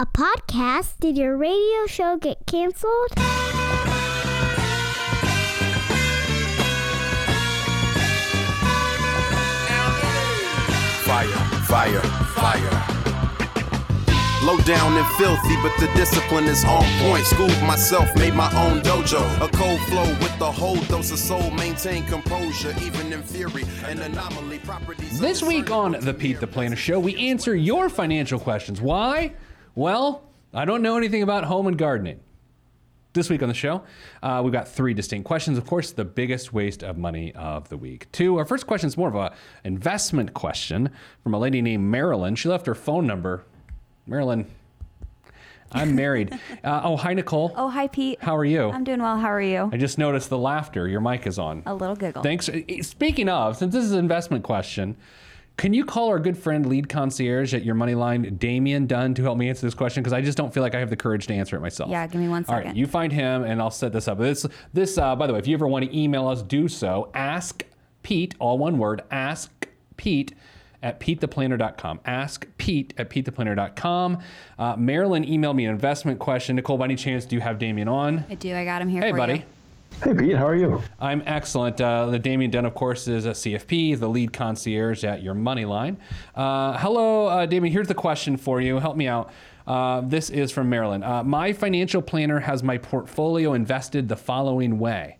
[0.00, 0.94] A podcast?
[0.98, 3.10] Did your radio show get canceled?
[11.04, 11.28] Fire,
[11.66, 12.00] fire,
[12.32, 12.86] fire.
[14.42, 17.26] Low down and filthy, but the discipline is on point.
[17.26, 19.20] Schooled myself, made my own dojo.
[19.42, 21.50] A cold flow with the whole dose of soul.
[21.50, 23.64] Maintain composure, even in theory.
[23.84, 25.20] An anomaly properties.
[25.20, 28.80] This week on the Pete the Planner Show, we answer your financial questions.
[28.80, 29.34] Why?
[29.80, 32.20] Well, I don't know anything about home and gardening.
[33.14, 33.82] This week on the show,
[34.22, 35.56] uh, we've got three distinct questions.
[35.56, 38.12] Of course, the biggest waste of money of the week.
[38.12, 39.32] Two, our first question is more of a
[39.64, 40.90] investment question
[41.22, 42.34] from a lady named Marilyn.
[42.34, 43.46] She left her phone number.
[44.06, 44.50] Marilyn,
[45.72, 46.38] I'm married.
[46.62, 47.54] Uh, oh, hi, Nicole.
[47.56, 48.20] Oh, hi, Pete.
[48.20, 48.68] How are you?
[48.68, 49.16] I'm doing well.
[49.16, 49.70] How are you?
[49.72, 50.86] I just noticed the laughter.
[50.86, 51.62] Your mic is on.
[51.64, 52.22] A little giggle.
[52.22, 52.50] Thanks.
[52.82, 54.98] Speaking of, since this is an investment question,
[55.56, 59.22] can you call our good friend lead concierge at your money line, Damian Dunn, to
[59.22, 60.02] help me answer this question?
[60.02, 61.90] Because I just don't feel like I have the courage to answer it myself.
[61.90, 64.18] Yeah, give me one All right, you find him, and I'll set this up.
[64.18, 67.10] This, this, uh, by the way, if you ever want to email us, do so.
[67.14, 67.64] Ask
[68.02, 69.02] Pete, all one word.
[69.10, 70.34] Ask Pete
[70.82, 72.00] at PeteThePlanner.com.
[72.06, 74.18] Ask Pete at PeteThePlanner.com.
[74.58, 76.56] Uh, Marilyn emailed me an investment question.
[76.56, 78.24] Nicole, by any chance, do you have Damian on?
[78.30, 78.54] I do.
[78.56, 79.34] I got him here Hey, buddy.
[79.34, 79.42] you.
[80.02, 80.82] Hey Pete, how are you?
[80.98, 81.78] I'm excellent.
[81.80, 85.98] Uh, Damian Dunn, of course, is a CFP, the lead concierge at your money line.
[86.34, 87.70] Uh, hello, uh, Damian.
[87.70, 88.78] Here's the question for you.
[88.78, 89.30] Help me out.
[89.66, 91.04] Uh, this is from Maryland.
[91.04, 95.18] Uh, my financial planner has my portfolio invested the following way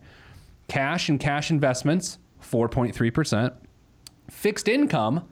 [0.67, 3.53] cash and cash investments, 4.3%,
[4.29, 5.27] fixed income,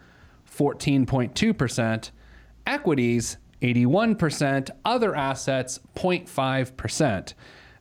[0.48, 2.12] 14.2%,
[2.68, 7.34] equities, 81%, other assets, 0.5%.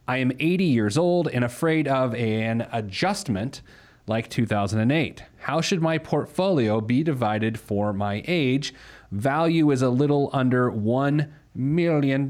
[0.09, 3.61] I am 80 years old and afraid of an adjustment
[4.07, 5.23] like 2008.
[5.41, 8.73] How should my portfolio be divided for my age?
[9.13, 12.27] Value is a little under $1 million.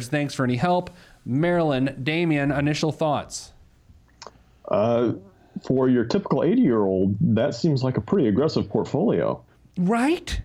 [0.00, 0.90] Thanks for any help.
[1.24, 3.52] Marilyn, Damian, initial thoughts.
[4.66, 5.12] Uh,
[5.64, 9.40] for your typical 80 year old, that seems like a pretty aggressive portfolio.
[9.78, 10.42] Right?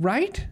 [0.00, 0.48] Right?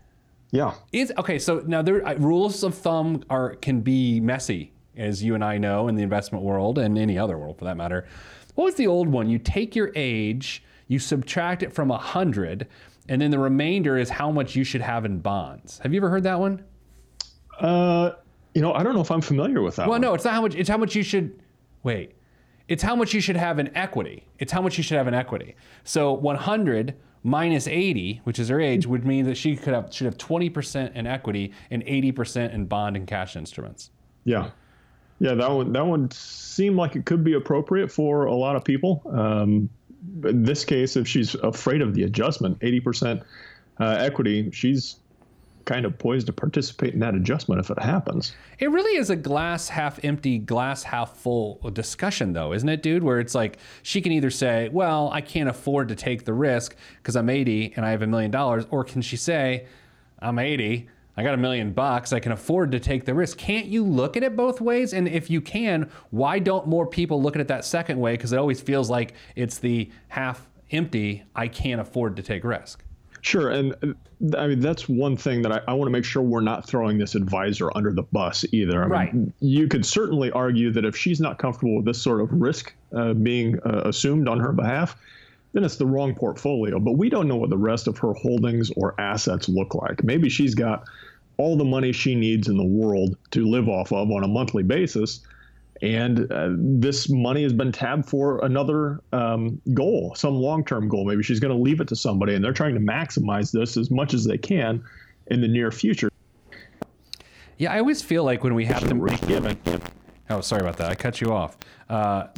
[0.53, 0.75] Yeah.
[0.93, 1.39] Is okay.
[1.39, 5.59] So now there uh, rules of thumb are can be messy, as you and I
[5.59, 8.07] know in the investment world and any other world for that matter.
[8.55, 9.29] What was the old one?
[9.29, 12.69] You take your age, you subtract it from a hundred,
[13.09, 15.79] and then the remainder is how much you should have in bonds.
[15.81, 16.63] Have you ever heard that one?
[17.59, 18.13] Uh,
[18.55, 20.01] you know, I don't know if I'm familiar with that Well, one.
[20.03, 20.55] no, it's not how much.
[20.55, 21.43] It's how much you should.
[21.83, 22.15] Wait,
[22.69, 24.27] it's how much you should have in equity.
[24.39, 25.57] It's how much you should have in equity.
[25.85, 26.95] So 100
[27.25, 30.95] minus 80, which is her age, would mean that she could have should have 20%
[30.95, 33.91] in equity and 80% in bond and cash instruments.
[34.25, 34.51] Yeah.
[35.23, 38.65] Yeah, that one that one seemed like it could be appropriate for a lot of
[38.65, 39.03] people.
[39.09, 39.71] Um,
[40.25, 43.23] in this case, if she's afraid of the adjustment, 80%
[43.79, 44.97] uh, equity, she's
[45.65, 48.35] kind of poised to participate in that adjustment if it happens.
[48.59, 53.05] It really is a glass half empty, glass half full discussion, though, isn't it, dude?
[53.05, 56.75] Where it's like she can either say, Well, I can't afford to take the risk
[56.97, 59.67] because I'm 80 and I have a million dollars, or can she say,
[60.19, 60.89] I'm 80.
[61.17, 62.13] I got a million bucks.
[62.13, 63.37] I can afford to take the risk.
[63.37, 64.95] Can't you look at it both ways?
[64.95, 68.13] And if you can, why don't more people look at it that second way?
[68.13, 72.83] Because it always feels like it's the half empty, I can't afford to take risk.
[73.21, 76.23] Sure, and uh, I mean that's one thing that I, I want to make sure
[76.23, 78.83] we're not throwing this advisor under the bus either.
[78.83, 79.15] I Right.
[79.15, 82.75] Mean, you could certainly argue that if she's not comfortable with this sort of risk
[82.97, 84.97] uh, being uh, assumed on her behalf,
[85.53, 86.79] then it's the wrong portfolio.
[86.79, 90.03] But we don't know what the rest of her holdings or assets look like.
[90.03, 90.85] Maybe she's got
[91.37, 94.63] all the money she needs in the world to live off of on a monthly
[94.63, 95.21] basis.
[95.81, 101.05] And uh, this money has been tabbed for another um, goal, some long term goal.
[101.05, 103.91] Maybe she's going to leave it to somebody, and they're trying to maximize this as
[103.91, 104.85] much as they can
[105.27, 106.09] in the near future.
[107.59, 109.81] Yeah, I always feel like when we have to.
[110.31, 110.91] Oh, sorry about that.
[110.91, 111.57] I cut you off.
[111.89, 112.29] Uh,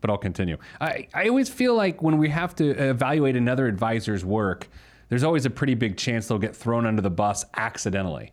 [0.00, 0.56] but I'll continue.
[0.80, 4.68] I, I always feel like when we have to evaluate another advisor's work,
[5.08, 8.32] there's always a pretty big chance they'll get thrown under the bus accidentally.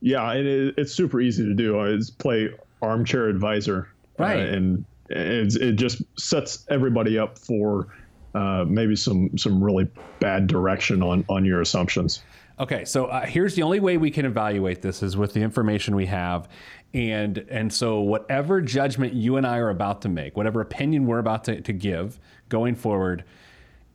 [0.00, 1.82] Yeah, it is, it's super easy to do.
[1.84, 2.50] It's play
[2.82, 3.88] armchair advisor,
[4.18, 4.40] Right.
[4.40, 7.88] Uh, and it's, it just sets everybody up for
[8.34, 9.88] uh, maybe some some really
[10.18, 12.22] bad direction on on your assumptions.
[12.58, 15.96] Okay, so uh, here's the only way we can evaluate this is with the information
[15.96, 16.48] we have,
[16.94, 21.18] and and so whatever judgment you and I are about to make, whatever opinion we're
[21.18, 23.24] about to, to give going forward,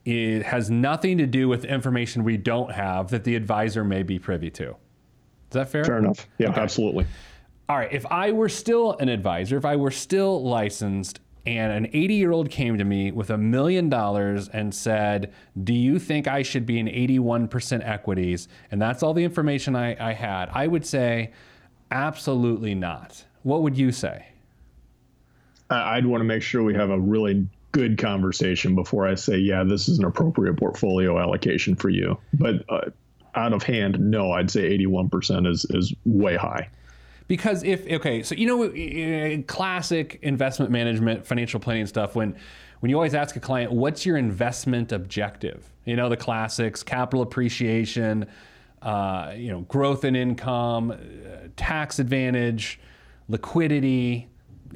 [0.04, 4.18] it has nothing to do with information we don't have that the advisor may be
[4.18, 4.68] privy to.
[4.68, 4.76] Is
[5.52, 5.84] that fair?
[5.84, 6.28] Fair enough.
[6.38, 7.06] Yeah, absolutely.
[7.68, 11.90] All right, if I were still an advisor, if I were still licensed, and an
[11.94, 15.32] 80 year old came to me with a million dollars and said,
[15.64, 18.48] Do you think I should be in 81% equities?
[18.70, 20.50] And that's all the information I, I had.
[20.52, 21.32] I would say,
[21.90, 23.24] Absolutely not.
[23.42, 24.26] What would you say?
[25.70, 29.62] I'd want to make sure we have a really good conversation before I say, yeah,
[29.64, 32.18] this is an appropriate portfolio allocation for you.
[32.34, 32.90] But uh,
[33.34, 36.68] out of hand, no, I'd say 81% is, is way high.
[37.28, 42.34] Because if, okay, so you know, classic investment management, financial planning stuff, when,
[42.80, 45.70] when you always ask a client, what's your investment objective?
[45.84, 48.26] You know, the classics, capital appreciation,
[48.82, 52.80] uh, you know, growth in income, uh, tax advantage,
[53.28, 54.28] liquidity,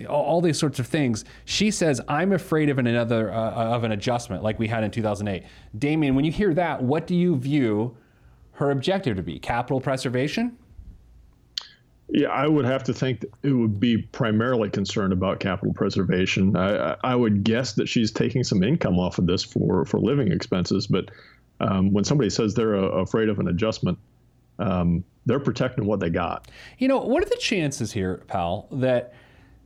[0.08, 1.24] all, these sorts of things.
[1.44, 4.90] She says, "I'm afraid of an another uh, of an adjustment like we had in
[4.90, 5.44] 2008."
[5.78, 7.96] Damian, when you hear that, what do you view
[8.52, 9.38] her objective to be?
[9.38, 10.56] Capital preservation?
[12.08, 16.54] Yeah, I would have to think it would be primarily concerned about capital preservation.
[16.54, 20.30] I, I would guess that she's taking some income off of this for for living
[20.30, 21.10] expenses, but
[21.60, 23.98] um, when somebody says they're uh, afraid of an adjustment,
[24.58, 26.50] um, they're protecting what they got.
[26.78, 29.14] You know, what are the chances here, pal, that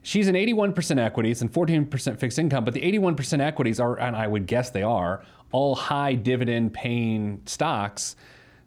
[0.03, 4.27] she's in 81% equities and 14% fixed income, but the 81% equities are, and I
[4.27, 8.17] would guess they are, all high dividend paying stocks.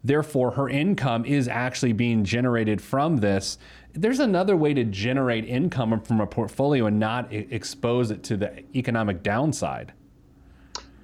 [0.04, 3.56] Therefore, her income is actually being generated from this.
[3.92, 8.64] There's another way to generate income from a portfolio and not expose it to the
[8.74, 9.92] economic downside.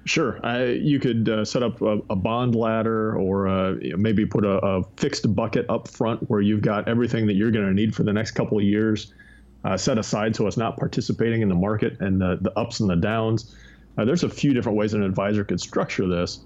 [0.09, 0.39] Sure.
[0.43, 4.57] I, you could uh, set up a, a, bond ladder or uh, maybe put a,
[4.57, 8.01] a, fixed bucket up front where you've got everything that you're going to need for
[8.01, 9.13] the next couple of years
[9.65, 12.89] uh, set aside so it's not participating in the market and the, the ups and
[12.89, 13.55] the downs.
[13.99, 16.39] Uh, there's a few different ways an advisor could structure this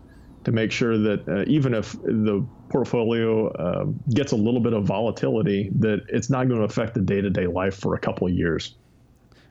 [0.43, 4.83] to make sure that uh, even if the portfolio uh, gets a little bit of
[4.83, 8.75] volatility, that it's not going to affect the day-to-day life for a couple of years.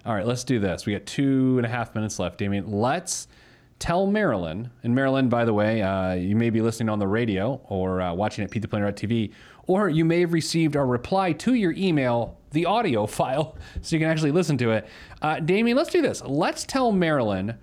[0.05, 0.85] All right, let's do this.
[0.85, 2.71] We got two and a half minutes left, Damian.
[2.71, 3.27] Let's
[3.83, 7.61] tell Marilyn, and Marilyn, by the way, uh, you may be listening on the radio
[7.65, 9.31] or uh, watching at Pete the
[9.67, 14.01] or you may have received our reply to your email, the audio file, so you
[14.01, 14.89] can actually listen to it.
[15.21, 16.23] Uh, Damian, let's do this.
[16.25, 17.59] Let's tell Marilyn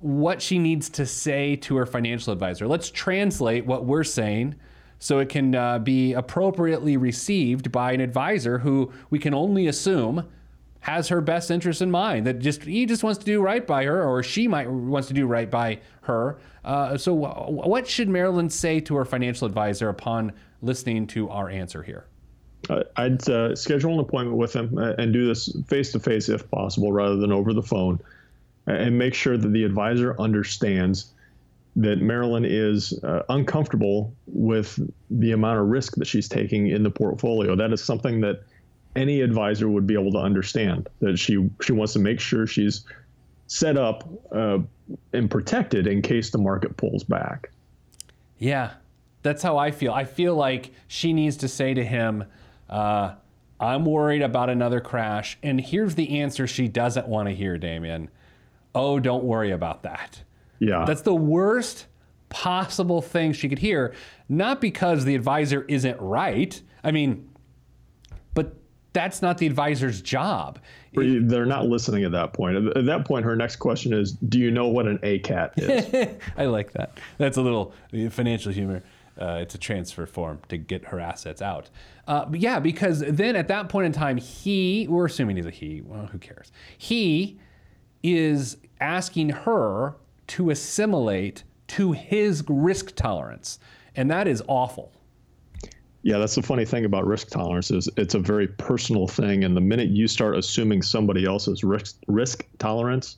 [0.00, 2.66] what she needs to say to her financial advisor.
[2.66, 4.54] Let's translate what we're saying
[4.98, 10.26] so it can uh, be appropriately received by an advisor who we can only assume
[10.84, 12.26] has her best interest in mind.
[12.26, 15.14] That just he just wants to do right by her, or she might wants to
[15.14, 16.36] do right by her.
[16.62, 21.82] Uh, so, what should Marilyn say to her financial advisor upon listening to our answer
[21.82, 22.04] here?
[22.68, 26.28] Uh, I'd uh, schedule an appointment with them uh, and do this face to face
[26.28, 27.98] if possible, rather than over the phone,
[28.66, 31.14] and make sure that the advisor understands
[31.76, 34.78] that Marilyn is uh, uncomfortable with
[35.10, 37.56] the amount of risk that she's taking in the portfolio.
[37.56, 38.42] That is something that
[38.96, 42.84] any advisor would be able to understand that she she wants to make sure she's
[43.46, 44.58] set up uh,
[45.12, 47.50] and protected in case the market pulls back.
[48.38, 48.74] Yeah,
[49.22, 49.92] that's how I feel.
[49.92, 52.24] I feel like she needs to say to him,
[52.68, 53.14] uh,
[53.60, 58.10] "I'm worried about another crash," and here's the answer she doesn't want to hear, Damian.
[58.74, 60.22] Oh, don't worry about that.
[60.58, 61.86] Yeah, that's the worst
[62.28, 63.94] possible thing she could hear.
[64.28, 66.60] Not because the advisor isn't right.
[66.82, 67.30] I mean,
[68.94, 70.58] that's not the advisor's job.
[70.94, 72.76] They're not listening at that point.
[72.76, 76.46] At that point, her next question is, "Do you know what an ACAT is?" I
[76.46, 76.98] like that.
[77.18, 77.74] That's a little
[78.10, 78.82] financial humor.
[79.20, 81.70] Uh, it's a transfer form to get her assets out.
[82.08, 85.50] Uh, but yeah, because then at that point in time, he, we're assuming he's a
[85.50, 86.50] he, well, who cares?
[86.76, 87.38] He
[88.02, 89.94] is asking her
[90.26, 93.58] to assimilate to his risk tolerance.
[93.96, 94.92] And that is awful.
[96.04, 99.56] Yeah, that's the funny thing about risk tolerance is it's a very personal thing, and
[99.56, 103.16] the minute you start assuming somebody else's risk risk tolerance,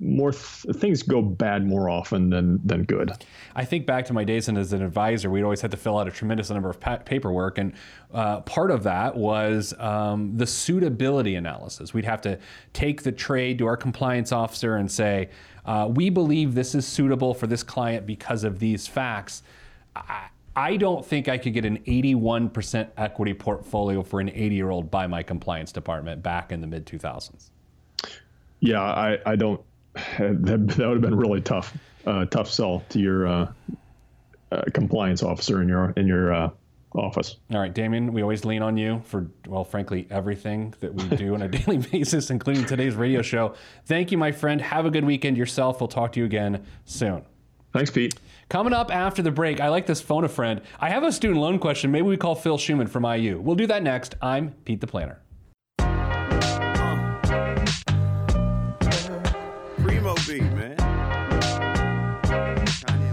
[0.00, 3.12] more th- things go bad more often than than good.
[3.54, 5.96] I think back to my days and as an advisor, we'd always had to fill
[5.96, 7.72] out a tremendous number of pa- paperwork, and
[8.12, 11.94] uh, part of that was um, the suitability analysis.
[11.94, 12.40] We'd have to
[12.72, 15.30] take the trade to our compliance officer and say,
[15.66, 19.44] uh, "We believe this is suitable for this client because of these facts."
[19.94, 24.70] I, I don't think I could get an 81% equity portfolio for an 80 year
[24.70, 27.50] old by my compliance department back in the mid 2000s.
[28.58, 29.60] Yeah, I, I don't.
[30.18, 33.52] That, that would have been really tough, uh, tough sell to your uh,
[34.50, 36.50] uh, compliance officer in your in your uh,
[36.94, 37.36] office.
[37.52, 41.34] All right, Damian, we always lean on you for, well, frankly, everything that we do
[41.34, 43.54] on a daily basis, including today's radio show.
[43.86, 44.60] Thank you, my friend.
[44.60, 45.80] Have a good weekend yourself.
[45.80, 47.24] We'll talk to you again soon.
[47.72, 48.14] Thanks, Pete.
[48.48, 50.62] Coming up after the break, I like this phone a friend.
[50.80, 51.90] I have a student loan question.
[51.90, 53.40] Maybe we call Phil Schuman from IU.
[53.40, 54.14] We'll do that next.
[54.22, 55.20] I'm Pete the Planner.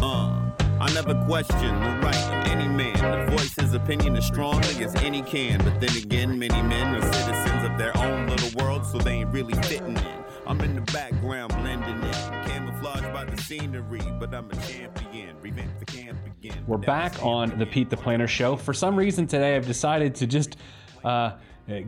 [0.01, 2.28] uh, I never question the right
[2.59, 5.59] any man to voice his opinion strongly as any can.
[5.59, 9.31] But then again, many men are citizens of their own little world, so they ain't
[9.31, 10.23] really fitting in.
[10.45, 12.13] I'm in the background blending in,
[12.49, 15.37] camouflaged by the scenery, but I'm a champion.
[15.41, 16.63] Revamp the camp again.
[16.67, 18.57] We're back on the Pete the Planner show.
[18.57, 20.57] For some reason today, I've decided to just
[21.05, 21.33] uh,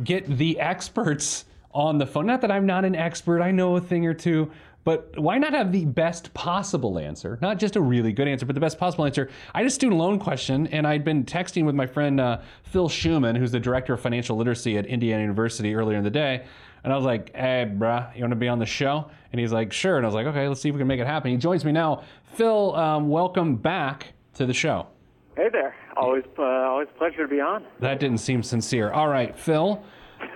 [0.04, 2.26] get the experts on the phone.
[2.26, 4.52] Not that I'm not an expert, I know a thing or two,
[4.84, 7.38] but why not have the best possible answer?
[7.42, 9.30] Not just a really good answer, but the best possible answer.
[9.54, 12.90] I had a student loan question, and I'd been texting with my friend uh, Phil
[12.90, 16.46] Schuman, who's the director of financial literacy at Indiana University earlier in the day.
[16.84, 19.10] And I was like, hey, bruh, you want to be on the show?
[19.32, 19.98] And he's like, sure.
[19.98, 21.30] And I was like, okay, let's see if we can make it happen.
[21.30, 22.04] He joins me now.
[22.34, 24.88] Phil, um, welcome back to the show.
[25.36, 25.76] Hey there.
[25.96, 27.66] Always, uh, always a pleasure to be on.
[27.80, 28.92] That didn't seem sincere.
[28.92, 29.84] All right, Phil.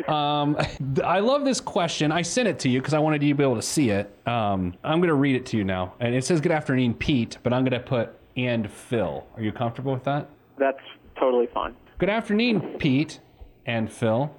[0.08, 0.58] Um,
[1.04, 2.12] I love this question.
[2.12, 4.16] I sent it to you because I wanted you to be able to see it.
[4.28, 5.94] Um, I'm going to read it to you now.
[6.00, 9.26] And it says, Good afternoon, Pete, but I'm going to put and Phil.
[9.36, 10.30] Are you comfortable with that?
[10.58, 10.80] That's
[11.18, 11.76] totally fine.
[11.98, 13.20] Good afternoon, Pete
[13.66, 14.34] and Phil.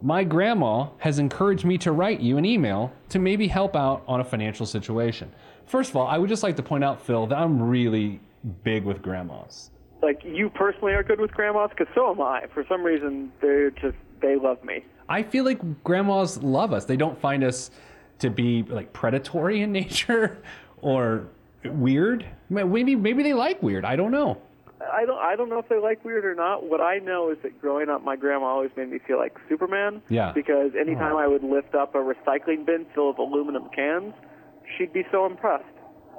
[0.00, 4.20] My grandma has encouraged me to write you an email to maybe help out on
[4.20, 5.32] a financial situation.
[5.66, 8.20] First of all, I would just like to point out, Phil, that I'm really
[8.64, 9.70] big with grandmas.
[10.02, 12.46] Like you personally are good with grandmas, because so am I.
[12.52, 14.84] For some reason, they're just they love me.
[15.08, 16.84] I feel like grandmas love us.
[16.84, 17.70] They don't find us
[18.20, 20.42] to be like predatory in nature
[20.80, 21.28] or
[21.64, 22.26] weird.
[22.48, 23.84] Maybe maybe they like weird.
[23.84, 24.40] I don't know.
[24.92, 26.64] I don't I don't know if they like weird or not.
[26.64, 30.02] What I know is that growing up, my grandma always made me feel like Superman.
[30.08, 30.32] Yeah.
[30.32, 31.18] Because anytime oh.
[31.18, 34.14] I would lift up a recycling bin full of aluminum cans,
[34.76, 35.64] she'd be so impressed.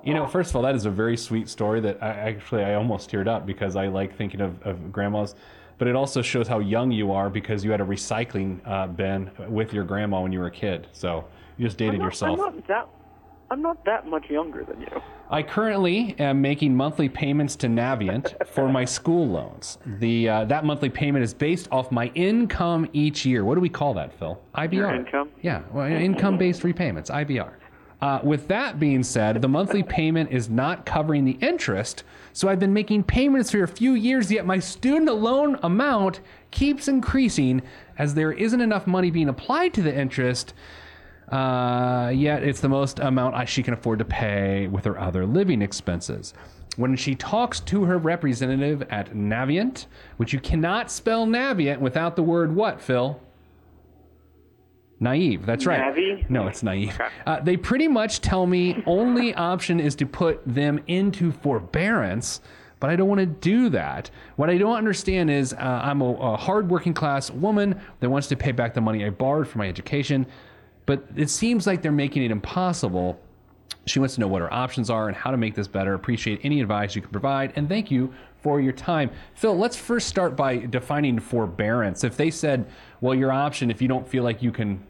[0.03, 2.75] You know, first of all, that is a very sweet story that I actually I
[2.75, 5.35] almost teared up because I like thinking of, of grandmas.
[5.77, 9.31] But it also shows how young you are because you had a recycling uh, bin
[9.49, 10.87] with your grandma when you were a kid.
[10.91, 11.25] So
[11.57, 12.39] you just dated I'm not, yourself.
[12.39, 12.87] I'm not that
[13.53, 15.01] I'm not that much younger than you.
[15.29, 19.77] I currently am making monthly payments to Navient for my school loans.
[19.99, 23.45] The uh, that monthly payment is based off my income each year.
[23.45, 24.41] What do we call that, Phil?
[24.55, 24.73] IBR.
[24.73, 25.29] Your income?
[25.41, 27.53] Yeah, well, income-based repayments, IBR.
[28.03, 32.59] Uh, with that being said, the monthly payment is not covering the interest, so I've
[32.59, 36.19] been making payments for a few years, yet my student loan amount
[36.51, 37.61] keeps increasing
[37.97, 40.53] as there isn't enough money being applied to the interest.
[41.29, 45.25] Uh, yet it's the most amount I, she can afford to pay with her other
[45.25, 46.33] living expenses.
[46.75, 49.85] When she talks to her representative at Navient,
[50.17, 53.21] which you cannot spell Navient without the word what, Phil?
[55.03, 55.45] Naive.
[55.45, 55.79] That's right.
[56.29, 56.99] No, it's naive.
[57.25, 62.39] Uh, they pretty much tell me only option is to put them into forbearance,
[62.79, 64.09] but I don't want to do that.
[64.37, 68.37] What I don't understand is uh, I'm a, a hardworking class woman that wants to
[68.37, 70.25] pay back the money I borrowed for my education,
[70.85, 73.19] but it seems like they're making it impossible.
[73.85, 75.93] She wants to know what her options are and how to make this better.
[75.93, 79.11] Appreciate any advice you can provide, and thank you for your time.
[79.35, 82.05] Phil, let's first start by defining forbearance.
[82.05, 82.65] If they said,
[83.01, 84.81] well, your option, if you don't feel like you can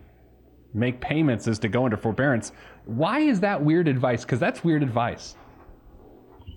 [0.73, 2.51] make payments, is to go into forbearance,
[2.85, 4.23] why is that weird advice?
[4.23, 5.35] Because that's weird advice.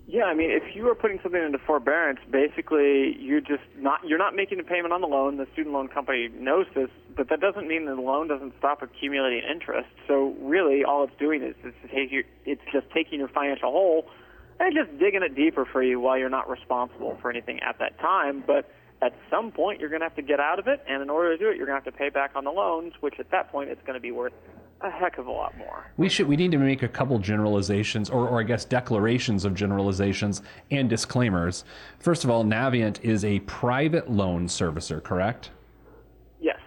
[0.09, 4.17] Yeah, I mean, if you are putting something into forbearance, basically you're just not you're
[4.17, 5.35] not making a payment on the loan.
[5.35, 9.43] The student loan company knows this, but that doesn't mean the loan doesn't stop accumulating
[9.43, 9.89] interest.
[10.07, 14.05] So really, all it's doing is it's, just taking your financial hole
[14.61, 17.99] and just digging it deeper for you while you're not responsible for anything at that
[17.99, 18.45] time.
[18.47, 21.09] But at some point, you're going to have to get out of it, and in
[21.09, 23.19] order to do it, you're going to have to pay back on the loans, which
[23.19, 24.33] at that point, it's going to be worth
[24.81, 25.91] a heck of a lot more.
[25.97, 29.55] We should we need to make a couple generalizations or, or I guess declarations of
[29.55, 31.63] generalizations and disclaimers.
[31.99, 35.49] First of all, Navient is a private loan servicer, correct?
[36.39, 36.59] Yes.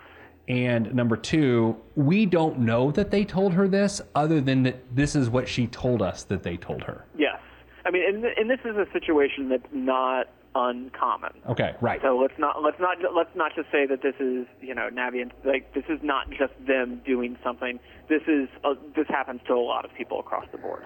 [0.49, 5.14] And number two, we don't know that they told her this, other than that this
[5.14, 7.04] is what she told us that they told her.
[7.16, 7.38] Yes.
[7.84, 11.33] I mean, and, and this is a situation that's not uncommon.
[11.49, 12.00] Okay, right.
[12.02, 15.30] So let's not let's not let's not just say that this is you know Navient
[15.45, 17.78] like this is not just them doing something.
[18.09, 20.85] This is uh, this happens to a lot of people across the board.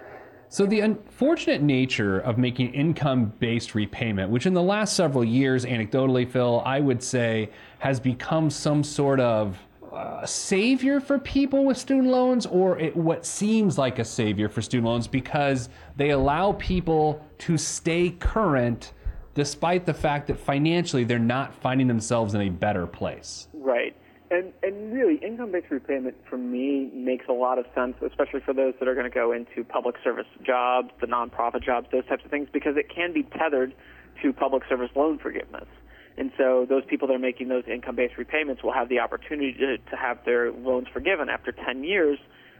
[0.48, 6.30] So the unfortunate nature of making income-based repayment, which in the last several years, anecdotally,
[6.30, 9.58] Phil, I would say has become some sort of
[9.92, 14.60] uh, savior for people with student loans, or it, what seems like a savior for
[14.60, 18.92] student loans, because they allow people to stay current
[19.34, 23.48] despite the fact that financially they're not finding themselves in a better place.
[23.52, 23.94] Right.
[24.30, 28.74] And and really, income-based repayment for me makes a lot of sense, especially for those
[28.78, 32.30] that are going to go into public service jobs, the nonprofit jobs, those types of
[32.30, 33.74] things, because it can be tethered
[34.22, 35.66] to public service loan forgiveness.
[36.16, 39.78] And so those people that are making those income-based repayments will have the opportunity to,
[39.78, 42.18] to have their loans forgiven after 10 years,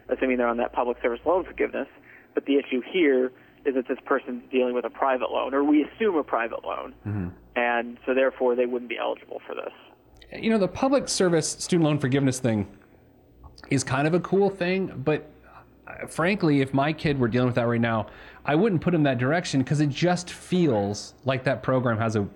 [0.09, 1.89] assuming they're on that public service loan forgiveness.
[2.35, 3.33] But the issue here
[3.65, 7.33] is that this person's dealing with a private loan, or we assume a private loan,
[7.57, 9.73] and so therefore they wouldn't be eligible for this.
[10.33, 12.67] You know, the public service student loan forgiveness thing
[13.71, 15.31] is kind of a cool thing, but
[15.87, 18.07] uh, frankly, if my kid were dealing with that right now,
[18.45, 22.29] I wouldn't put him that direction because it just feels like that program has a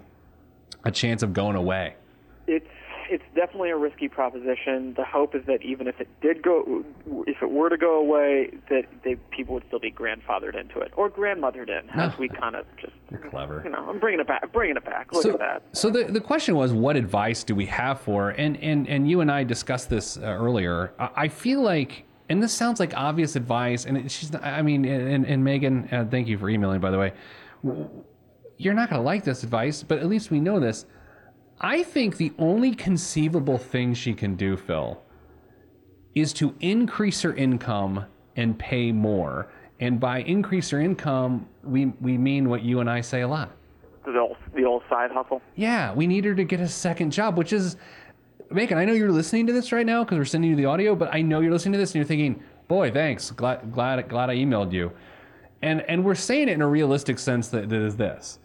[0.84, 1.94] a chance of going away.
[2.46, 2.66] It's
[3.08, 4.94] it's definitely a risky proposition.
[4.94, 6.84] The hope is that even if it did go,
[7.26, 10.92] if it were to go away, that they, people would still be grandfathered into it
[10.96, 13.62] or grandmothered in, as we kind of just You're clever.
[13.64, 15.12] you know, I'm bringing it back, bringing it back.
[15.12, 15.62] Look so, at that.
[15.72, 18.30] So the, the question was, what advice do we have for?
[18.30, 20.92] And and and you and I discussed this uh, earlier.
[20.98, 24.32] I, I feel like, and this sounds like obvious advice, and it, she's.
[24.32, 27.12] Not, I mean, and, and Megan, uh, thank you for emailing, by the way.
[28.58, 30.84] You're not going to like this advice, but at least we know this.
[31.60, 35.00] I think the only conceivable thing she can do, Phil,
[36.14, 39.50] is to increase her income and pay more.
[39.80, 43.52] And by increase her income, we we mean what you and I say a lot.
[44.04, 45.42] The old, the old side hustle.
[45.54, 47.76] Yeah, we need her to get a second job, which is,
[48.50, 50.94] Megan, I know you're listening to this right now because we're sending you the audio,
[50.94, 53.30] but I know you're listening to this and you're thinking, boy, thanks.
[53.30, 54.92] Glad, glad, glad I emailed you.
[55.60, 58.38] And, and we're saying it in a realistic sense that, that is this.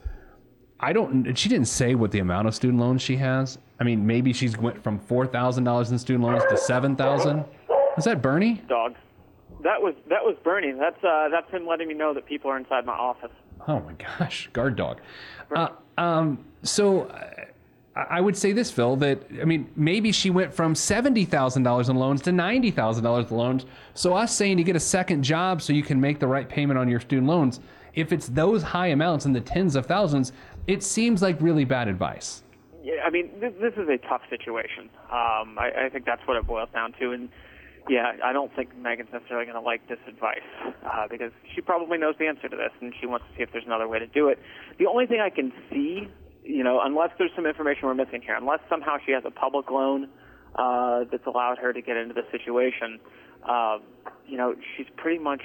[0.83, 3.57] I don't, she didn't say what the amount of student loans she has.
[3.79, 7.45] I mean, maybe she's went from $4,000 in student loans to 7,000.
[7.97, 8.61] Is that Bernie?
[8.67, 8.95] Dog.
[9.61, 10.73] That was that was Bernie.
[10.73, 13.31] That's uh, that's him letting me know that people are inside my office.
[13.65, 14.99] Oh my gosh, guard dog.
[15.55, 17.45] Uh, um, so uh,
[17.95, 21.87] I would say this, Phil, that I mean, maybe she went from seventy thousand dollars
[21.87, 23.65] in loans to ninety thousand dollars in loans.
[23.93, 26.77] So us saying to get a second job so you can make the right payment
[26.77, 27.61] on your student loans,
[27.93, 30.33] if it's those high amounts in the tens of thousands,
[30.67, 32.43] it seems like really bad advice.
[32.83, 34.89] Yeah, I mean, this, this is a tough situation.
[35.11, 37.11] Um, I, I think that's what it boils down to.
[37.11, 37.29] And
[37.89, 40.39] yeah, I don't think Megan's necessarily going to like this advice
[40.85, 43.51] uh, because she probably knows the answer to this and she wants to see if
[43.51, 44.39] there's another way to do it.
[44.79, 46.07] The only thing I can see,
[46.43, 49.69] you know, unless there's some information we're missing here, unless somehow she has a public
[49.69, 50.09] loan
[50.55, 52.99] uh, that's allowed her to get into this situation,
[53.47, 53.79] uh,
[54.27, 55.41] you know, she's pretty much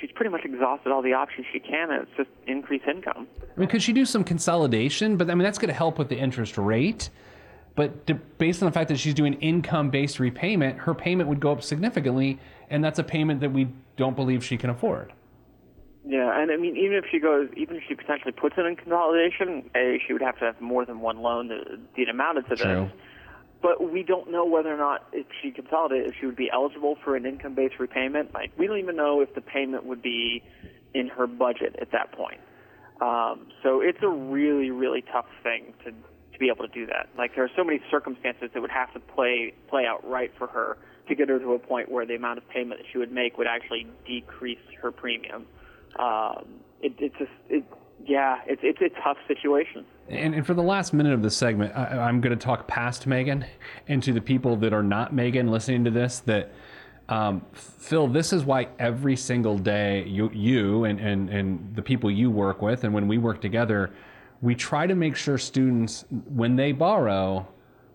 [0.00, 3.26] she's pretty much exhausted all the options she can, and it's just increase income.
[3.42, 5.16] I mean, could she do some consolidation?
[5.16, 7.10] But I mean, that's going to help with the interest rate.
[7.76, 11.52] But to, based on the fact that she's doing income-based repayment, her payment would go
[11.52, 12.38] up significantly,
[12.70, 15.12] and that's a payment that we don't believe she can afford.
[16.06, 18.76] Yeah, and I mean, even if she goes, even if she potentially puts it in
[18.76, 22.56] consolidation, a she would have to have more than one loan to amount amounted to
[22.56, 22.90] True.
[23.64, 26.98] But we don't know whether or not if she consolidated, if she would be eligible
[27.02, 28.34] for an income-based repayment.
[28.34, 30.42] Like, we don't even know if the payment would be
[30.92, 32.40] in her budget at that point.
[33.00, 37.08] Um, so it's a really, really tough thing to to be able to do that.
[37.16, 40.46] Like, there are so many circumstances that would have to play play out right for
[40.48, 40.76] her
[41.08, 43.38] to get her to a point where the amount of payment that she would make
[43.38, 45.46] would actually decrease her premium.
[45.98, 46.44] Um,
[46.82, 47.64] it, it's just, it,
[48.06, 49.84] yeah, it's it's a tough situation.
[50.08, 53.06] And, and for the last minute of this segment, I, I'm going to talk past
[53.06, 53.44] Megan
[53.88, 56.20] and to the people that are not Megan listening to this.
[56.20, 56.52] That
[57.08, 62.10] um, Phil, this is why every single day you, you and, and and the people
[62.10, 63.90] you work with, and when we work together,
[64.42, 67.46] we try to make sure students, when they borrow,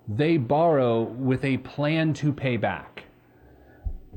[0.08, 3.04] they borrow with a plan to pay back.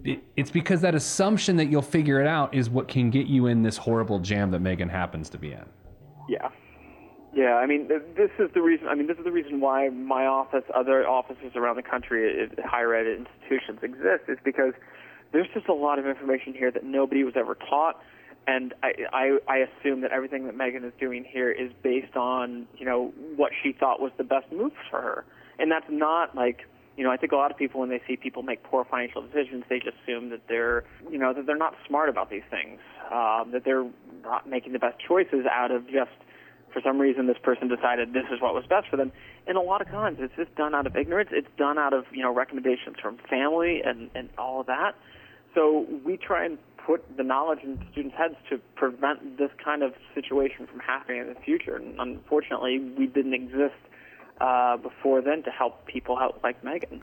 [0.05, 3.47] It, it's because that assumption that you'll figure it out is what can get you
[3.47, 5.65] in this horrible jam that Megan happens to be in.
[6.29, 6.49] Yeah.
[7.35, 8.89] Yeah, I mean, this is the reason.
[8.89, 12.59] I mean, this is the reason why my office, other offices around the country, at
[12.63, 14.75] higher ed institutions exist, is because
[15.33, 18.03] there's just a lot of information here that nobody was ever taught,
[18.47, 22.67] and I, I, I assume that everything that Megan is doing here is based on,
[22.77, 25.25] you know, what she thought was the best move for her,
[25.59, 28.17] and that's not like, you know, I think a lot of people when they see
[28.17, 31.75] people make poor financial decisions, they just assume that they're, you know, that they're not
[31.87, 33.87] smart about these things, um, that they're
[34.23, 36.11] not making the best choices out of just
[36.73, 39.13] for some reason this person decided this is what was best for them.
[39.47, 41.31] And a lot of times it's just done out of ignorance.
[41.33, 44.95] It's done out of, you know, recommendations from family and, and all of that.
[45.55, 49.93] So we try and put the knowledge in students' heads to prevent this kind of
[50.15, 51.77] situation from happening in the future.
[51.77, 53.77] And unfortunately, we didn't exist
[54.43, 57.01] uh, before then to help people out like Megan.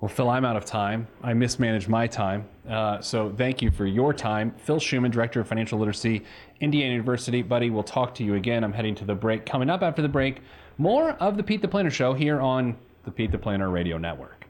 [0.00, 1.08] Well, Phil, I'm out of time.
[1.22, 2.46] I mismanaged my time.
[2.68, 4.54] Uh, so thank you for your time.
[4.58, 6.22] Phil Schuman, Director of Financial Literacy,
[6.60, 7.40] Indiana University.
[7.40, 8.64] Buddy, we'll talk to you again.
[8.64, 9.46] I'm heading to the break.
[9.46, 10.42] Coming up after the break,
[10.76, 14.44] more of the Pete the Planner Show here on the Pete the Planner Radio Network.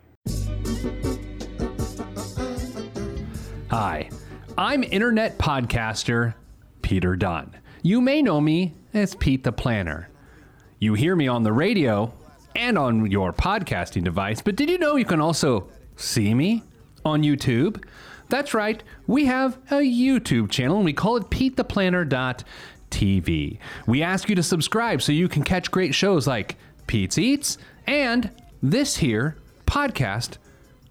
[3.71, 4.09] Hi,
[4.59, 6.35] I'm internet podcaster
[6.83, 7.55] Peter Dunn.
[7.83, 10.09] You may know me as Pete the Planner.
[10.81, 12.13] You hear me on the radio
[12.55, 16.63] and on your podcasting device, but did you know you can also see me
[17.05, 17.85] on YouTube?
[18.29, 23.59] That's right, we have a YouTube channel and we call it PeteThePlanner.tv.
[23.87, 28.31] We ask you to subscribe so you can catch great shows like Pete's Eats and
[28.63, 29.37] this here
[29.67, 30.39] podcast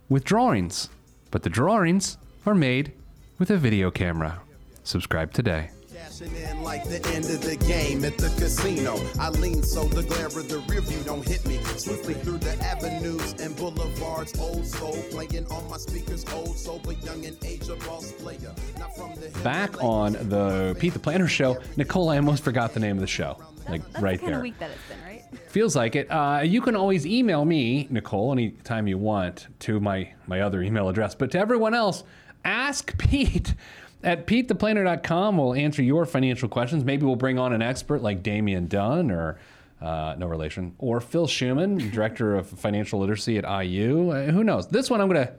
[0.09, 0.89] with drawings.
[1.31, 2.93] But the drawings are made
[3.39, 4.41] with a video camera.
[4.83, 5.71] Subscribe today.
[6.03, 8.99] Cashing in like the end of the game at the casino.
[9.19, 11.63] I lean so the glare of the rear view don't hit me.
[11.77, 14.37] Swiftly through the avenues and boulevards.
[14.37, 16.25] Old soul playing on my speakers.
[16.33, 18.53] Old soul, but young in age, a boss player.
[18.77, 22.81] Not from the Back on the Pete the Planner show, Nicole, I almost forgot the
[22.81, 23.41] name of the show.
[23.69, 24.39] Like That's right the kind there.
[24.39, 25.49] of week that it's been, right?
[25.51, 26.11] Feels like it.
[26.11, 30.89] Uh, you can always email me, Nicole, anytime you want to my, my other email
[30.89, 31.15] address.
[31.15, 32.03] But to everyone else,
[32.43, 33.55] ask Pete
[34.03, 35.37] at PeteThePlanner.com.
[35.37, 36.83] We'll answer your financial questions.
[36.83, 39.39] Maybe we'll bring on an expert like Damian Dunn or
[39.81, 44.11] uh, no relation, or Phil Schuman, Director of Financial Literacy at IU.
[44.11, 44.67] Uh, who knows?
[44.67, 45.33] This one I'm gonna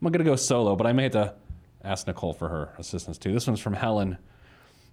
[0.00, 1.34] I'm gonna go solo, but I may have to
[1.82, 3.32] ask Nicole for her assistance too.
[3.32, 4.18] This one's from Helen.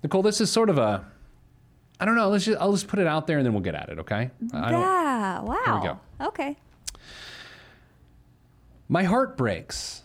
[0.02, 1.06] Nicole, this is sort of a
[2.00, 2.30] I don't know.
[2.30, 4.00] Let's just I'll just put it out there and then we'll get at it.
[4.00, 4.32] Okay?
[4.54, 4.82] I don't.
[4.82, 5.42] Yeah.
[5.42, 6.00] Wow.
[6.20, 6.28] go.
[6.28, 6.58] Okay.
[8.88, 10.02] My heart breaks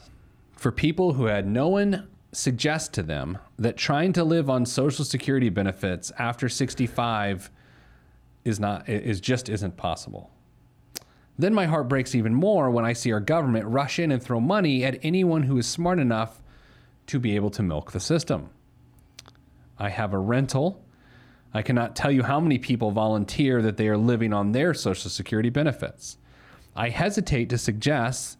[0.52, 5.04] for people who had no one suggest to them that trying to live on social
[5.04, 7.50] security benefits after 65
[8.44, 10.30] is not is just isn't possible.
[11.38, 14.40] Then my heart breaks even more when I see our government rush in and throw
[14.40, 16.40] money at anyone who is smart enough
[17.08, 18.50] to be able to milk the system.
[19.78, 20.84] I have a rental.
[21.52, 25.10] I cannot tell you how many people volunteer that they are living on their social
[25.10, 26.18] security benefits.
[26.76, 28.38] I hesitate to suggest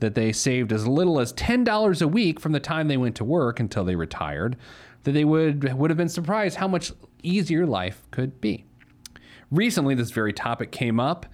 [0.00, 3.24] that they saved as little as $10 a week from the time they went to
[3.24, 4.56] work until they retired,
[5.04, 8.64] that they would would have been surprised how much easier life could be.
[9.50, 11.26] Recently, this very topic came up,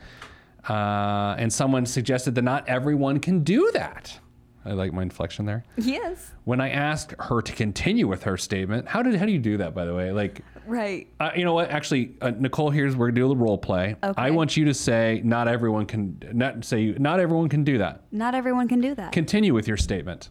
[0.68, 4.18] uh, and someone suggested that not everyone can do that.
[4.64, 5.64] I like my inflection there.
[5.76, 6.32] Yes.
[6.44, 9.56] When I asked her to continue with her statement, how did how do you do
[9.58, 9.74] that?
[9.74, 11.08] By the way, like Right.
[11.18, 11.70] uh, you know what?
[11.70, 13.96] Actually, uh, Nicole, here's we're gonna do a role play.
[14.02, 14.20] Okay.
[14.20, 18.04] I want you to say not everyone can not say not everyone can do that.
[18.12, 19.12] Not everyone can do that.
[19.12, 20.28] Continue with your statement.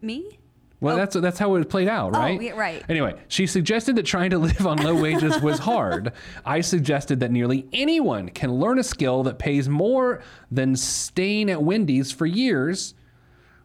[0.00, 0.38] Me?
[0.80, 2.38] Well, that's that's how it played out, right?
[2.38, 2.42] Oh.
[2.42, 2.82] yeah, right.
[2.88, 6.12] Anyway, she suggested that trying to live on low wages was hard.
[6.46, 11.62] I suggested that nearly anyone can learn a skill that pays more than staying at
[11.62, 12.94] Wendy's for years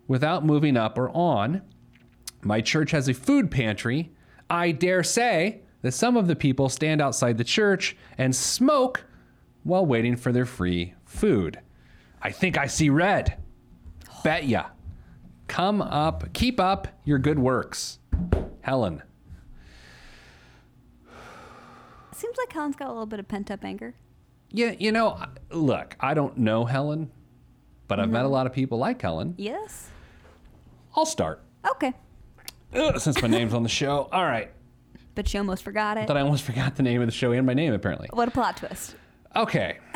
[0.07, 1.61] without moving up or on.
[2.43, 4.11] My church has a food pantry.
[4.49, 9.05] I dare say that some of the people stand outside the church and smoke
[9.63, 11.59] while waiting for their free food.
[12.21, 13.37] I think I see red.
[14.23, 14.67] Bet ya.
[15.47, 17.99] Come up, keep up your good works.
[18.61, 19.03] Helen.
[22.13, 23.93] Seems like Helen's got a little bit of pent up anger.
[24.51, 25.19] Yeah, you know,
[25.51, 27.11] look, I don't know Helen,
[27.87, 29.35] but I've met a lot of people like Helen.
[29.37, 29.89] Yes.
[30.95, 31.41] I'll start.
[31.71, 31.93] Okay.
[32.73, 34.09] Ugh, since my name's on the show.
[34.11, 34.51] All right.
[35.13, 36.07] But she almost forgot it.
[36.07, 38.09] Thought I almost forgot the name of the show and my name, apparently.
[38.11, 38.95] What a plot twist.
[39.35, 39.77] Okay.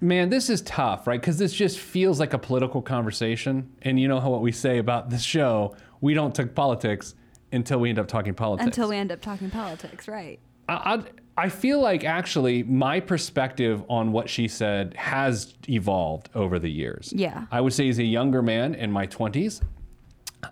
[0.00, 1.20] Man, this is tough, right?
[1.20, 3.72] Because this just feels like a political conversation.
[3.82, 7.14] And you know how what we say about this show, we don't talk politics
[7.52, 8.66] until we end up talking politics.
[8.66, 10.40] Until we end up talking politics, right?
[10.68, 11.02] I,
[11.36, 17.12] I feel like actually my perspective on what she said has evolved over the years.
[17.16, 17.46] Yeah.
[17.50, 19.62] I would say as a younger man in my 20s,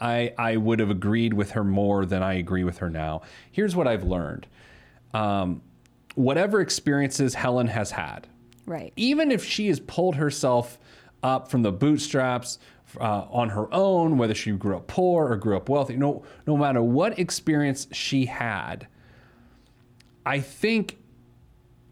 [0.00, 3.22] I, I would have agreed with her more than I agree with her now.
[3.50, 4.46] Here's what I've learned
[5.12, 5.60] um,
[6.14, 8.28] whatever experiences Helen has had,
[8.64, 8.92] Right.
[8.96, 10.78] even if she has pulled herself
[11.22, 12.58] up from the bootstraps
[13.00, 16.56] uh, on her own, whether she grew up poor or grew up wealthy, no, no
[16.56, 18.86] matter what experience she had,
[20.30, 20.96] I think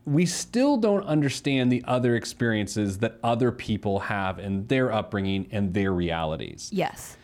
[0.04, 5.74] we still don't understand the other experiences that other people have in their upbringing and
[5.74, 6.70] their realities.
[6.72, 7.16] Yes.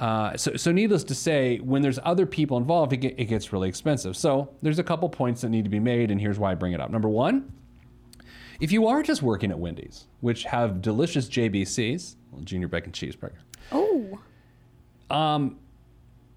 [0.00, 3.52] Uh, so, so, needless to say, when there's other people involved, it, get, it gets
[3.52, 4.16] really expensive.
[4.16, 6.72] So, there's a couple points that need to be made, and here's why I bring
[6.72, 6.90] it up.
[6.90, 7.52] Number one,
[8.60, 13.38] if you are just working at Wendy's, which have delicious JBCs, junior bacon cheeseburger,
[13.72, 14.18] Oh.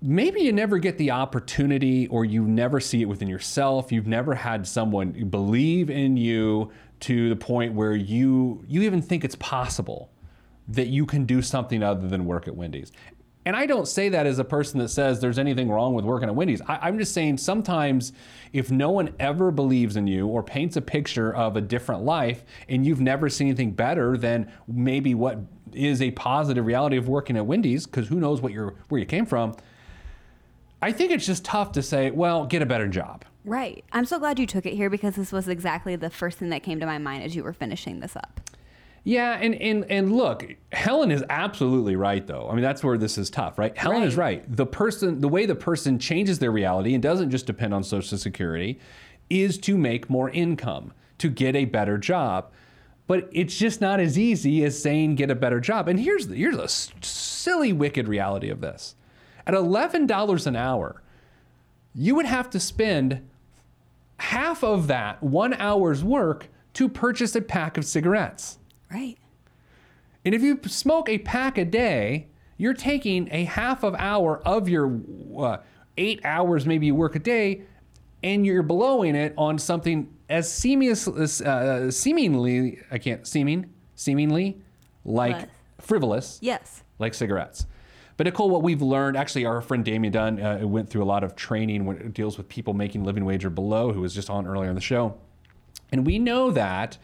[0.02, 4.36] maybe you never get the opportunity or you never see it within yourself you've never
[4.36, 10.10] had someone believe in you to the point where you you even think it's possible
[10.67, 12.91] that you can do something other than work at wendy's
[13.47, 16.27] and i don't say that as a person that says there's anything wrong with working
[16.27, 18.12] at wendy's I, i'm just saying sometimes
[18.51, 22.43] if no one ever believes in you or paints a picture of a different life
[22.67, 25.39] and you've never seen anything better than maybe what
[25.71, 29.07] is a positive reality of working at wendy's because who knows what you're where you
[29.07, 29.55] came from
[30.79, 33.25] I think it's just tough to say, well, get a better job.
[33.43, 33.83] Right.
[33.91, 36.62] I'm so glad you took it here because this was exactly the first thing that
[36.62, 38.39] came to my mind as you were finishing this up.
[39.08, 42.50] Yeah, and and and look, Helen is absolutely right though.
[42.50, 43.76] I mean, that's where this is tough, right?
[43.78, 44.39] Helen is Right.
[44.39, 44.56] right.
[44.58, 48.17] The person the way the person changes their reality and doesn't just depend on social
[48.17, 48.80] security
[49.30, 52.52] is to make more income, to get a better job.
[53.08, 55.88] But it's just not as easy as saying get a better job.
[55.88, 58.96] And here's the, here's a s- silly wicked reality of this.
[59.46, 61.02] At $11 an hour,
[61.96, 63.26] you would have to spend
[64.17, 68.57] half of that 1 hour's work to purchase a pack of cigarettes.
[68.91, 69.17] Right.
[70.26, 74.67] And if you smoke a pack a day, you're taking a half of hour of
[74.67, 75.00] your
[75.38, 75.58] uh,
[75.97, 77.63] eight hours maybe you work a day,
[78.23, 81.08] and you're blowing it on something as seamless,
[81.41, 84.62] uh, seemingly I can't seeming seemingly
[85.06, 85.47] like
[85.80, 86.84] frivolous Yes.
[87.00, 87.65] like cigarettes.
[88.17, 91.23] But Nicole, what we've learned, actually, our friend Damian Dunn uh, went through a lot
[91.23, 94.30] of training when it deals with people making living wage or below, who was just
[94.32, 95.15] on earlier in the show.
[95.91, 96.97] And we know that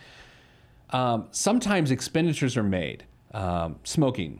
[0.93, 3.03] um, sometimes expenditures are made
[3.33, 4.39] um, smoking,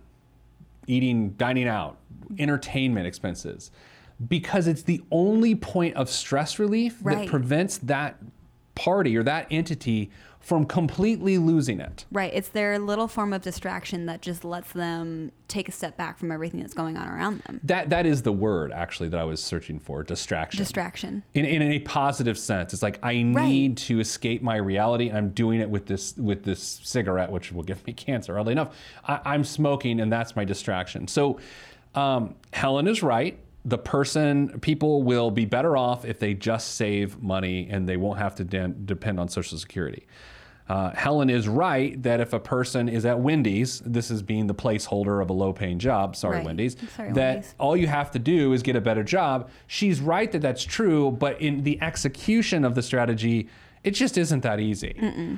[0.88, 1.98] eating, dining out,
[2.38, 3.72] entertainment expenses,
[4.28, 8.18] because it's the only point of stress relief that prevents that
[8.76, 10.12] party or that entity
[10.44, 12.04] from completely losing it.
[12.12, 12.32] Right.
[12.34, 16.34] It's their little form of distraction that just lets them take a step back from
[16.34, 17.62] everything that's going on around them.
[17.64, 20.04] That that is the word actually that I was searching for.
[20.04, 20.58] Distraction.
[20.58, 21.24] Distraction.
[21.34, 25.30] In, in a positive sense, it's like I need to escape my reality, and I'm
[25.30, 28.38] doing it with this with this cigarette, which will give me cancer.
[28.38, 28.76] Oddly enough,
[29.08, 31.08] I, I'm smoking, and that's my distraction.
[31.08, 31.40] So,
[31.96, 33.40] um, Helen is right.
[33.66, 38.20] The person, people will be better off if they just save money, and they won't
[38.20, 40.06] have to de- depend on Social Security.
[40.68, 44.56] Uh, Helen is right that if a person is at Wendy's, this is being the
[44.56, 46.16] placeholder of a low paying job.
[46.16, 46.46] Sorry, Right.
[46.46, 46.78] Wendy's.
[46.96, 47.56] Sorry, that Wendy's.
[47.60, 49.50] all you have to do is get a better job.
[49.68, 53.50] She's right that that's true, but in the execution of the strategy,
[53.84, 55.38] it just isn't that easy.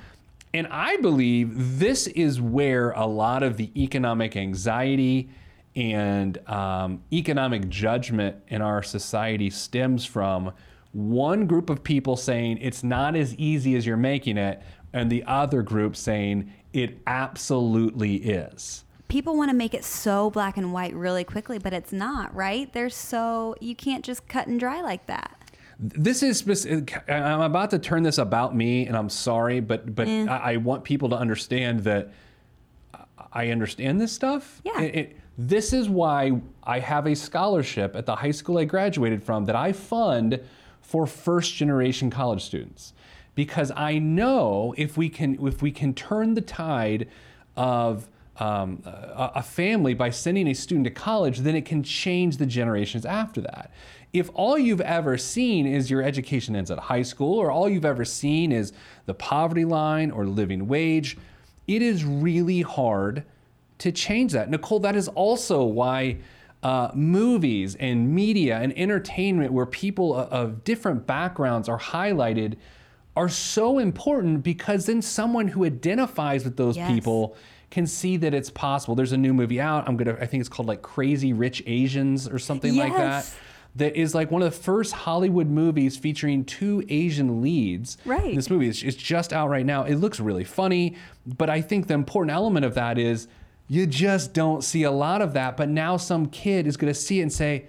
[0.53, 5.29] And I believe this is where a lot of the economic anxiety
[5.75, 10.53] and um, economic judgment in our society stems from
[10.93, 14.61] one group of people saying it's not as easy as you're making it,
[14.93, 18.83] and the other group saying it absolutely is.
[19.07, 22.71] People want to make it so black and white really quickly, but it's not, right?
[22.73, 25.37] They're so, you can't just cut and dry like that.
[25.79, 26.65] this is
[27.09, 30.85] i'm about to turn this about me and i'm sorry but but I, I want
[30.85, 32.13] people to understand that
[33.33, 34.79] i understand this stuff Yeah.
[34.81, 36.31] It- it- this is why
[36.63, 40.39] i have a scholarship at the high school i graduated from that i fund
[40.81, 42.93] for first generation college students
[43.35, 47.07] because i know if we can if we can turn the tide
[47.57, 52.37] of um, a, a family by sending a student to college, then it can change
[52.37, 53.71] the generations after that.
[54.13, 57.85] If all you've ever seen is your education ends at high school, or all you've
[57.85, 58.73] ever seen is
[59.05, 61.17] the poverty line or living wage,
[61.67, 63.23] it is really hard
[63.79, 64.49] to change that.
[64.49, 66.17] Nicole, that is also why
[66.63, 72.55] uh, movies and media and entertainment, where people of different backgrounds are highlighted,
[73.15, 76.91] are so important because then someone who identifies with those Yes.
[76.91, 77.35] people
[77.71, 78.95] can see that it's possible.
[78.95, 79.87] There's a new movie out.
[79.87, 80.17] I'm gonna.
[80.19, 83.23] I think it's called like Crazy Rich Asians or something like that.
[83.25, 83.37] Yes.
[83.77, 87.97] That is like one of the first Hollywood movies featuring two Asian leads.
[88.05, 88.33] Right.
[88.33, 89.83] This movie is it's just out right now.
[89.83, 90.95] It looks really funny,
[91.27, 93.27] but I think the important element of that is
[93.67, 95.57] You just don't see a lot of that.
[95.57, 97.65] But now some kid is going to see it and say,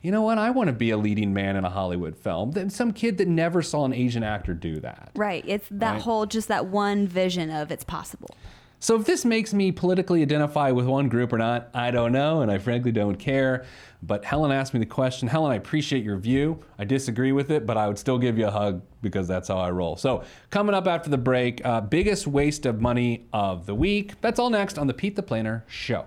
[0.00, 0.36] you know what?
[0.36, 2.50] I want to be a leading man in a Hollywood film.
[2.52, 5.10] Then some kid that never saw an Asian actor do that.
[5.14, 5.44] Right.
[5.46, 6.02] It's that Right.
[6.02, 8.34] whole, just that one vision of it's possible.
[8.82, 12.42] So if this makes me politically identify with one group or not, I don't know,
[12.42, 13.64] and I frankly don't care.
[14.02, 15.28] But Helen asked me the question.
[15.28, 16.58] Helen, I appreciate your view.
[16.80, 19.58] I disagree with it, but I would still give you a hug because that's how
[19.58, 19.94] I roll.
[19.94, 24.20] So coming up after the break, uh, biggest waste of money of the week.
[24.20, 26.06] That's all next on the Pete the Planner show.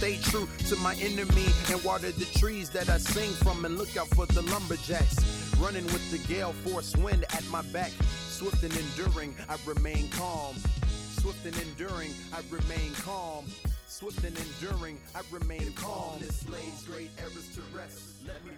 [0.00, 3.98] Stay true to my enemy and water the trees that I sing from and look
[3.98, 5.54] out for the lumberjacks.
[5.60, 7.92] Running with the gale force wind at my back.
[8.26, 10.56] Swift and enduring, I remain calm.
[10.88, 13.44] Swift and enduring, I remain calm.
[13.88, 16.18] Swift and enduring, I remain calm.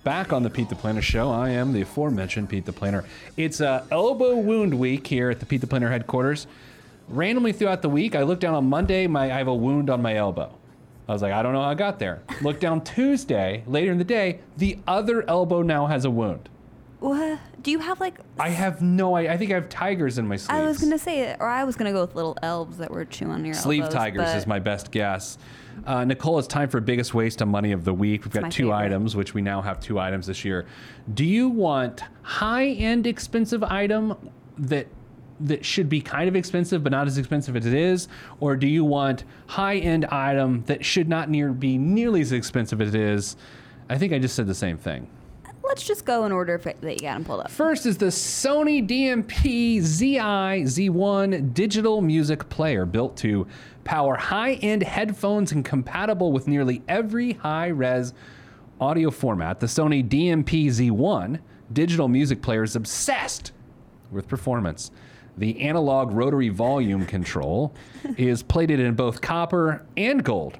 [0.04, 3.04] Back on the Pete the Planner show, I am the aforementioned Pete the Planner.
[3.36, 6.46] It's uh, elbow wound week here at the Pete the Planner headquarters.
[7.08, 10.00] Randomly throughout the week, I look down on Monday, my I have a wound on
[10.00, 10.56] my elbow.
[11.08, 12.22] I was like, I don't know how I got there.
[12.42, 16.48] Look down Tuesday, later in the day, the other elbow now has a wound.
[17.00, 17.40] What?
[17.60, 18.18] Do you have like?
[18.38, 19.32] I have no idea.
[19.32, 20.60] I think I have tigers in my sleeves.
[20.60, 23.32] I was gonna say, or I was gonna go with little elves that were chewing
[23.32, 25.36] on your Sleeve elbows, tigers but is my best guess.
[25.84, 28.24] Uh, Nicole, it's time for biggest waste of money of the week.
[28.24, 28.76] We've got my two favorite.
[28.76, 30.66] items, which we now have two items this year.
[31.12, 34.14] Do you want high-end expensive item
[34.58, 34.86] that
[35.46, 38.08] that should be kind of expensive but not as expensive as it is,
[38.40, 42.94] or do you want high-end item that should not near be nearly as expensive as
[42.94, 43.36] it is?
[43.88, 45.08] I think I just said the same thing.
[45.64, 47.50] Let's just go in order that you got them pulled up.
[47.50, 53.46] First is the Sony DMP ZI Z1 digital music player built to
[53.84, 58.12] power high end headphones and compatible with nearly every high res
[58.80, 59.60] audio format.
[59.60, 61.40] The Sony DMP Z1
[61.72, 63.52] digital music player is obsessed
[64.10, 64.90] with performance.
[65.38, 67.74] The analog rotary volume control
[68.18, 70.58] is plated in both copper and gold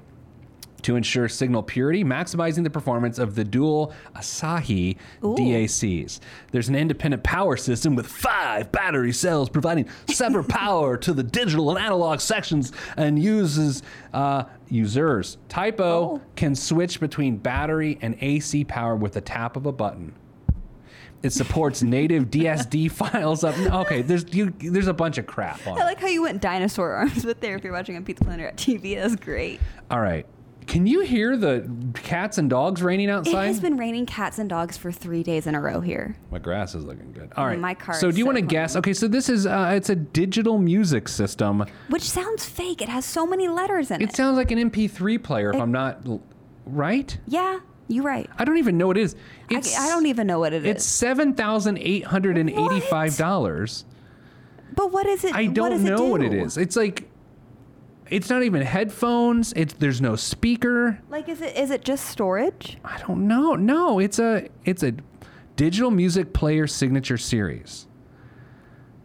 [0.81, 6.19] to ensure signal purity, maximizing the performance of the dual Asahi DACs.
[6.51, 11.69] There's an independent power system with five battery cells providing separate power to the digital
[11.69, 13.81] and analog sections and uses
[14.13, 15.37] uh, users.
[15.47, 16.21] Typo Oh.
[16.35, 20.13] can switch between battery and AC power with the tap of a button.
[21.23, 23.57] It supports native DSD files up.
[23.57, 25.85] Okay, there's you, there's a bunch of crap on I it.
[25.85, 27.55] like how you went dinosaur arms with there.
[27.55, 29.59] If you're watching on Pete the Planner at TV, that's great.
[29.89, 30.25] All right.
[30.67, 33.31] Can you hear the cats and dogs raining outside?
[33.31, 33.47] It outside?
[33.47, 36.15] has been raining cats and dogs for three days in a row here.
[36.31, 37.33] My grass is looking good.
[37.35, 37.59] All right.
[37.59, 38.75] My car So do you so want to guess?
[38.77, 41.65] Okay, so this is uh, it's a digital music system.
[41.89, 42.81] Which sounds fake.
[42.81, 44.09] It has so many letters in it.
[44.09, 46.05] It sounds like an MP3 player if It- I'm not
[46.65, 47.17] right.
[47.27, 48.29] yeah, you're right.
[48.37, 49.15] I don't even know what it is.
[49.51, 50.77] I, It's I don't even know what it is.
[50.77, 53.85] It's seven thousand eight hundred and eighty-five dollars.
[54.75, 55.33] but what is it?
[55.35, 56.57] I what don't does it know what it is.
[56.57, 57.09] It's like
[58.09, 59.53] it's not even headphones.
[59.55, 60.99] It's there's no speaker.
[61.09, 62.77] Like, is it is it just storage?
[62.85, 63.55] I don't know.
[63.55, 64.93] No, it's a it's a
[65.55, 67.87] digital music player signature series.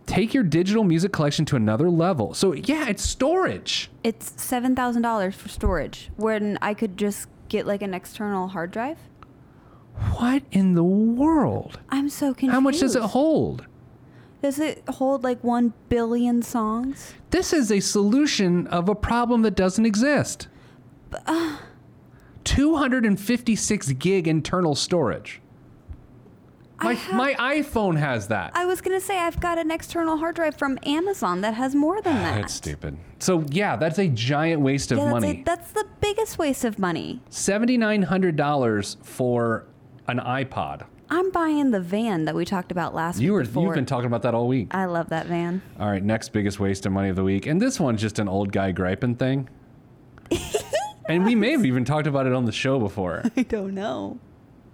[0.07, 2.33] Take your digital music collection to another level.
[2.33, 3.91] So yeah, it's storage.
[4.03, 6.11] It's seven thousand dollars for storage.
[6.17, 8.99] When I could just get like an external hard drive.
[10.17, 11.81] What in the world?
[11.91, 12.53] I'm so confused.
[12.53, 13.67] How much does it hold?
[14.43, 17.15] Does it hold like one billion songs?
[17.31, 20.49] This is a solution of a problem that doesn't exist.
[21.27, 21.59] Uh.
[22.45, 25.41] 256 gig internal storage.
[26.81, 28.53] My, have- my iPhone has that.
[28.55, 32.01] I was gonna say I've got an external hard drive from Amazon that has more
[32.03, 32.41] than ah, that.
[32.43, 32.97] That's stupid.
[33.19, 35.41] So yeah, that's a giant waste of Yeah, that's, money.
[35.41, 37.21] a- that's the biggest waste of money.
[37.31, 39.67] $7,900 for
[40.07, 40.87] an iPod.
[41.11, 43.49] I'm buying the van that we talked about last You were, week.
[43.49, 43.65] before.
[43.65, 44.69] you've been talking about that all week.
[44.75, 45.63] I love that van.
[45.81, 47.47] All right, next biggest waste of money of the week.
[47.47, 49.49] And this one's just an old guy griping thing.
[51.09, 53.23] and we may have even talked about it on the show before.
[53.37, 54.19] I don't know.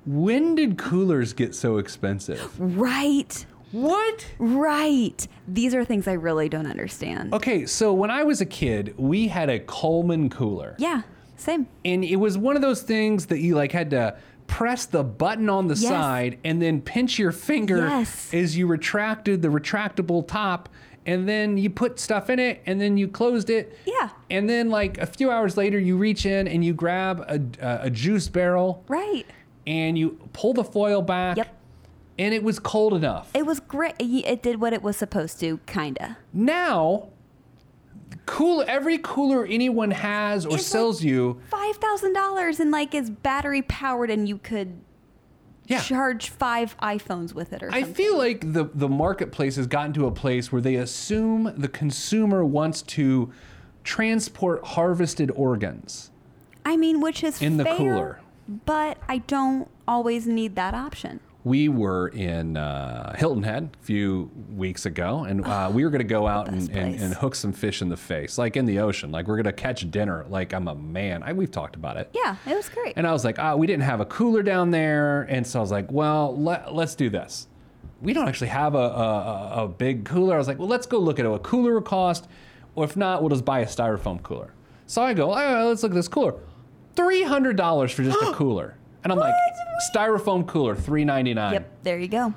[0.07, 2.59] When did coolers get so expensive?
[2.61, 3.47] Right.
[3.73, 4.27] What?
[4.39, 5.27] Right.
[5.49, 7.33] These are things I really don't understand.
[7.35, 10.77] Okay, so when I was a kid, we had a Coleman cooler.
[10.79, 11.03] Yeah.
[11.37, 11.67] Same.
[11.85, 15.49] And it was one of those things that you like had to press the button
[15.51, 15.89] on the Yes.
[15.91, 18.33] side and then pinch your finger Yes.
[18.33, 20.69] as you retracted the retractable top
[21.07, 24.11] and then you put stuff in it and then you closed it Yeah.
[24.31, 27.41] and then like a few hours later you reach in and you grab a,
[27.87, 29.27] a juice barrel Right.
[29.67, 31.49] And you pull the foil back Yep.
[32.19, 33.95] and it was cold enough It was great.
[33.99, 36.19] It did what it was supposed to, kinda.
[36.33, 37.09] now
[38.27, 42.95] cool every cooler anyone has or It's sells like you Five thousand dollars and like
[42.95, 44.81] is battery powered and you could
[45.67, 49.93] yeah charge five iPhones with it or I feel like the the marketplace has gotten
[49.95, 53.33] to a place where they assume the consumer wants to
[53.83, 56.11] transport harvested organs.
[56.65, 58.21] I mean, which is In the fair, cooler.
[58.49, 61.21] But I don't always need that option.
[61.45, 65.99] We were in uh, Hilton Head a few weeks ago, and uh, we were going
[66.01, 68.79] to go out and, and, and hook some fish in the face, like in the
[68.79, 69.11] ocean.
[69.13, 70.25] Like we're going to catch dinner.
[70.31, 71.23] Like I'm a man.
[71.23, 72.09] I, we've talked about it.
[72.15, 72.95] Yeah, it was great.
[72.97, 75.23] And I was like, ah, we didn't have a cooler down there.
[75.25, 77.47] And so I was like, well, let, let's do this.
[78.01, 78.83] We don't actually have a, a,
[79.61, 80.35] a- a big cooler.
[80.35, 82.27] I was like, well, let's go look at what a cooler would cost.
[82.75, 84.53] Or if not, we'll just buy a styrofoam cooler.
[84.87, 86.35] So I go, "Ah, let's look at this cooler.
[86.95, 88.77] $300 for just a cooler.
[89.03, 89.35] And I'm like,
[89.95, 91.53] styrofoam cooler, $3.99.
[91.53, 92.33] yep, there you go.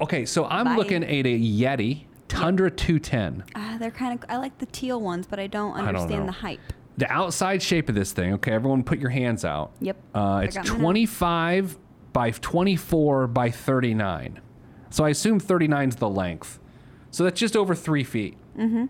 [0.00, 0.76] Okay, so I'm Bye.
[0.76, 3.44] looking at a Yeti Tundra 210.
[3.54, 4.28] Uh, they're kind of.
[4.30, 6.26] I like the teal ones, but I don't don't understand know.
[6.26, 6.60] the hype.
[6.98, 9.72] The outside shape of this thing, okay, everyone put your hands out.
[9.80, 10.80] Yep, Uh, I it's got mine out.
[10.80, 11.78] 25
[12.12, 14.40] by 24 by 39.
[14.90, 16.58] So I assume 39 is the length.
[17.10, 18.36] So that's just over three feet.
[18.58, 18.86] Mm-hmm.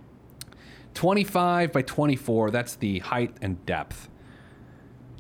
[0.94, 4.08] 25 by 24, that's the height and depth.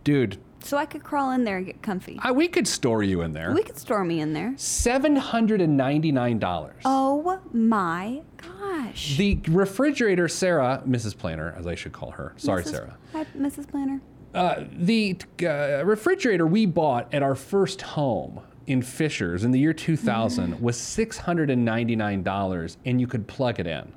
[0.04, 2.18] Dude, So I could crawl in there and get comfy.
[2.22, 3.52] I, we could store you in there.
[3.54, 4.52] we could store me in there.
[4.56, 6.72] $799.
[6.84, 9.16] Oh my gosh.
[9.16, 11.16] The refrigerator, Sarah, Mrs.
[11.16, 12.34] Planner, as I should call her.
[12.36, 12.70] Sorry, Mrs.
[12.70, 12.96] Sarah.
[13.12, 13.68] Hi, Mrs.
[13.70, 14.00] Planner.
[14.34, 19.72] Uh, the uh, refrigerator we bought at our first home in Fishers in the year
[19.72, 23.92] 2000 was $699 and you could plug it in.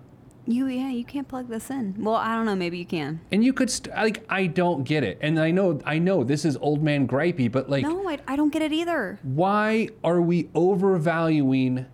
[0.46, 1.96] You yeah, you can't plug this in.
[1.98, 2.56] Well, I don't know.
[2.56, 3.22] Maybe you can.
[3.32, 5.18] And you could st- like I don't get it.
[5.22, 8.36] And I know I know this is old man gripey, but like No, I, I
[8.36, 9.20] don't get it either.
[9.24, 11.86] why are we overvaluing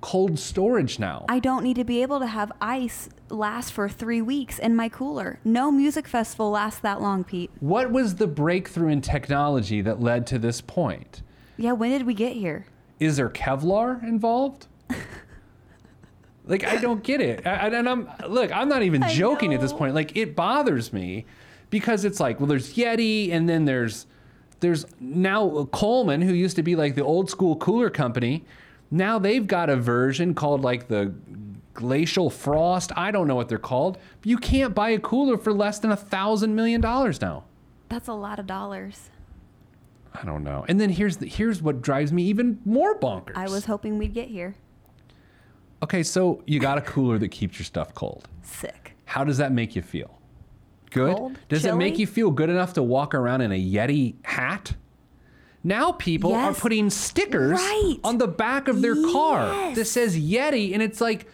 [0.00, 1.24] cold storage now?
[1.28, 4.88] I don't need to be able to have ice last for three weeks in my
[4.88, 5.40] cooler.
[5.44, 7.50] No music festival lasts that long, Pete.
[7.58, 11.22] what was the breakthrough in technology that led to this point?
[11.56, 12.66] Yeah, when did we get here?
[13.00, 14.68] Is there Kevlar involved?
[16.48, 17.46] like I don't get it.
[17.46, 19.94] I, and I'm look, I'm not even joking at this point.
[19.94, 21.26] Like it bothers me
[21.70, 24.06] because it's like, well, there's Yeti, and then there's
[24.60, 28.44] there's now Coleman, who used to be like the old school cooler company.
[28.90, 31.12] Now they've got a version called like the
[31.74, 32.90] Glacial Frost.
[32.96, 33.98] I don't know what they're called.
[34.20, 37.44] But you can't buy a cooler for less than a thousand million dollars now.
[37.88, 39.10] That's a lot of dollars.
[40.14, 40.64] I don't know.
[40.68, 43.36] And then here's the, here's what drives me even more bonkers.
[43.36, 44.56] I was hoping we'd get here.
[45.82, 48.26] Okay, so you got a cooler that keeps your stuff cold.
[48.42, 48.94] Sick.
[49.04, 50.18] How does that make you feel?
[50.90, 51.16] Good?
[51.16, 51.38] Cold?
[51.48, 54.74] Does it make you feel good enough to walk around in a Yeti hat?
[55.62, 57.96] Now people are putting stickers Right.
[58.04, 61.26] on the back of their car that says Yeti, and it's like,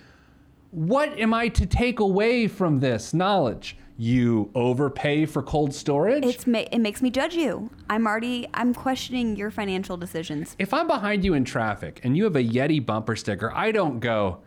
[0.71, 3.77] what am I to take away from this knowledge?
[3.97, 6.25] You overpay for cold storage?
[6.25, 7.71] It's ma- it makes me judge you.
[7.89, 10.57] I'm already I'm questioning your financial decisions.
[10.59, 14.01] if I'm behind you in traffic and you have a Yeti bumper sticker, I don't
[14.01, 14.39] go,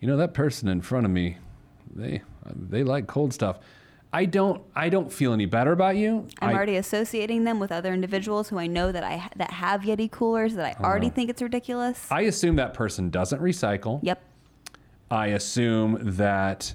[0.00, 1.36] you know, that person in front of me,
[1.94, 2.22] they
[2.56, 3.60] they like cold stuff.
[4.12, 6.26] I don't I don't feel any better about you.
[6.40, 9.82] I'm I- already associating them with other individuals who I know that I that have
[9.82, 12.08] Yeti coolers that I already think it's ridiculous.
[12.10, 14.00] I assume that person doesn't recycle.
[14.02, 14.20] yep.
[15.08, 16.74] I assume that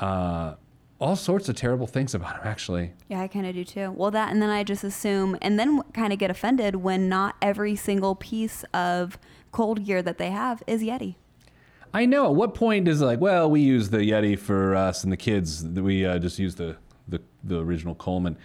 [0.00, 0.54] uh,
[1.00, 2.42] all sorts of terrible things about him.
[2.44, 3.92] Actually, Yeah, I kind of do too.
[3.92, 7.36] Well, that and then I just assume and then kind of get offended when not
[7.40, 9.18] every single piece of
[9.52, 11.16] cold gear that they have is Yeti.
[11.94, 12.26] I know.
[12.26, 15.16] At what point is it like, well, we use the Yeti for us and the
[15.16, 15.64] kids.
[15.64, 16.76] We uh, just use the,
[17.06, 18.36] the the original Coleman.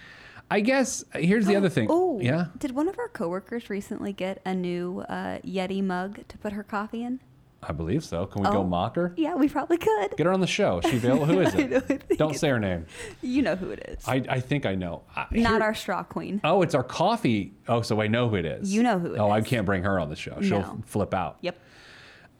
[0.52, 1.88] I guess here's the other thing.
[1.90, 2.48] Oh, yeah.
[2.58, 6.62] Did one of our coworkers recently get a new uh, Yeti mug to put her
[6.64, 7.20] coffee in?
[7.68, 8.26] I believe so.
[8.26, 8.64] Can we go Oh.
[8.64, 9.14] mock her?
[9.18, 10.16] Yeah, we probably could.
[10.18, 10.80] Get her on the show.
[10.80, 11.26] Is she available?
[11.26, 12.18] Who is know, it?
[12.18, 12.86] Don't say her name.
[13.22, 14.04] You know who it is.
[14.08, 15.04] I, I think I know.
[15.16, 16.42] I, Not here- our straw queen.
[16.44, 17.54] Oh, it's our coffee.
[17.68, 18.74] Oh, so I know who it is.
[18.74, 20.38] You know who it oh, I can't bring her on the show.
[20.42, 20.82] She'll No.
[20.86, 21.38] flip out.
[21.42, 21.58] Yep.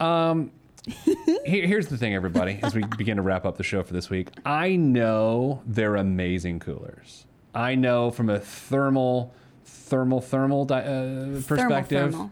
[1.46, 4.10] Here, here's the thing, everybody, as we begin to wrap up the show for this
[4.10, 4.28] week.
[4.44, 7.24] I know they're amazing coolers.
[7.54, 9.32] I know from a thermal,
[9.64, 12.30] thermal, thermal di- uh, perspective, Thermal,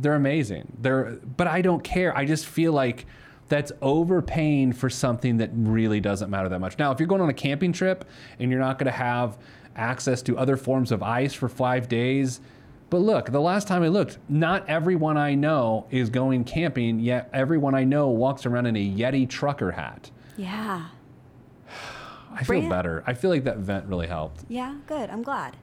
[0.00, 0.76] they're amazing.
[0.80, 2.16] They're, but I don't care.
[2.16, 3.04] I just feel like
[3.48, 6.78] that's overpaying for something that really doesn't matter that much.
[6.78, 8.04] Now, if you're going on a camping trip
[8.38, 9.38] and you're not going to have
[9.74, 12.40] access to other forms of ice for five days,
[12.90, 17.28] But look, the last time I looked, not everyone I know is going camping, yet
[17.32, 20.10] everyone I know walks around in a Yeti trucker hat.
[20.36, 20.86] Yeah.
[22.32, 23.02] I feel better.
[23.06, 24.44] I feel like that vent really helped.
[24.48, 25.10] Yeah, good.
[25.10, 25.56] I'm glad.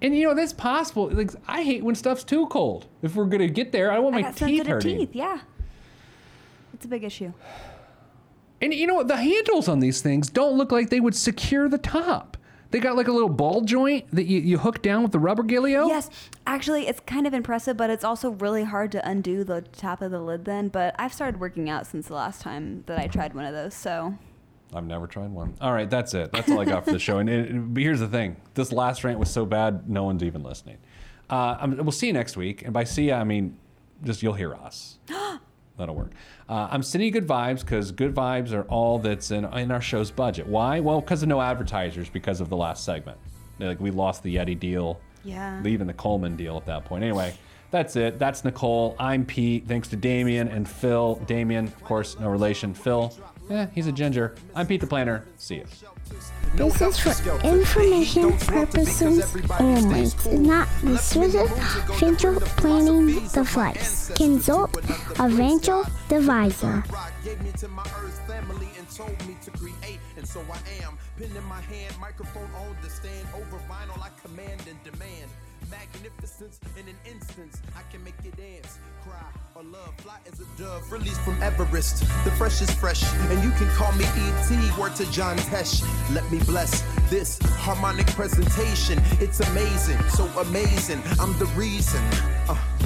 [0.00, 1.10] And you know, that's possible.
[1.10, 2.86] Like I hate when stuff's too cold.
[3.02, 4.98] If we're gonna get there, I want I my got teeth sensitive hurting.
[4.98, 5.10] teeth.
[5.14, 5.40] Yeah.
[6.74, 7.32] It's a big issue.
[8.60, 9.08] And you know what?
[9.08, 12.36] The handles on these things don't look like they would secure the top.
[12.70, 15.42] They got like a little ball joint that you, you hook down with the rubber
[15.42, 15.88] gilio.
[15.88, 16.10] Yes,
[16.46, 20.10] actually, it's kind of impressive, but it's also really hard to undo the top of
[20.10, 20.68] the lid then.
[20.68, 23.74] But I've started working out since the last time that I tried one of those,
[23.74, 24.18] so
[24.74, 25.54] I've never tried one.
[25.60, 26.30] All right, that's it.
[26.32, 27.18] That's all I got for the show.
[27.18, 30.42] And it, but here's the thing: this last rant was so bad, no one's even
[30.42, 30.78] listening.
[31.30, 33.56] Uh, I'm, we'll see you next week, and by see I mean
[34.04, 34.98] just you'll hear us.
[35.78, 36.12] That'll work.
[36.48, 39.80] Uh, I'm sending you good vibes because good vibes are all that's in in our
[39.80, 40.46] show's budget.
[40.46, 40.80] Why?
[40.80, 43.18] Well, because of no advertisers, because of the last segment.
[43.60, 45.62] Like we lost the Yeti deal, Yeah.
[45.64, 47.04] even the Coleman deal at that point.
[47.04, 47.34] Anyway.
[47.70, 48.18] That's it.
[48.18, 48.96] That's Nicole.
[48.98, 49.68] I'm Pete.
[49.68, 51.16] Thanks to Damian and Phil.
[51.26, 52.72] Damian, of course, no relation.
[52.72, 53.14] Phil,
[53.50, 54.34] yeah, he's a ginger.
[54.54, 55.24] I'm Pete the Planner.
[55.36, 55.64] See you.
[56.54, 60.00] This is for information purposes only.
[60.02, 61.34] It's not the Swiss
[61.98, 64.10] Financial Planning Device.
[64.16, 66.82] Consult a financial advisor.
[66.90, 70.84] rock gave me to my earth family and told me to create and so i
[70.84, 75.28] am pen in my hand microphone on the stand over vinyl i command and demand
[75.70, 77.60] magnificence in an instance.
[77.76, 79.20] I can make you dance cry
[79.54, 79.94] or love.
[79.98, 82.00] Fly as a dove released from everest.
[82.24, 85.82] The fresh is fresh and you can call me et word to john tesh.
[86.14, 89.00] Let me bless this harmonic presentation.
[89.20, 91.00] It's amazing so amazing.
[91.20, 92.02] I'm the reason.
[92.48, 92.56] Uh,